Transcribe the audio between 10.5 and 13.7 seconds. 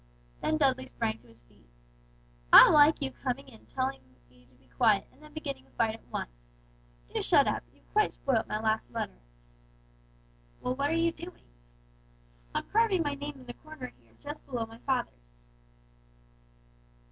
"Well, what are you doing?" "I'm carving my name in the